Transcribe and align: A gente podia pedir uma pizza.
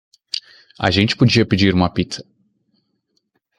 A 0.79 0.89
gente 0.89 1.15
podia 1.15 1.45
pedir 1.45 1.75
uma 1.75 1.87
pizza. 1.87 2.25